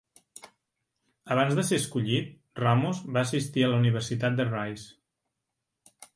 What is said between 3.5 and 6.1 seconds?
a la Universitat de Rice.